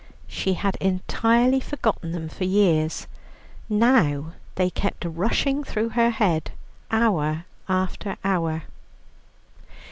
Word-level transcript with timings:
She 0.25 0.53
had 0.55 0.77
entirely 0.77 1.59
forgotten 1.59 2.11
them 2.11 2.27
for 2.27 2.43
years. 2.43 3.05
Now 3.69 4.33
they 4.55 4.71
kept 4.71 5.05
rushing 5.05 5.63
through 5.63 5.89
her 5.89 6.09
head 6.09 6.49
hour 6.89 7.45
after 7.69 8.15
hour. 8.23 8.63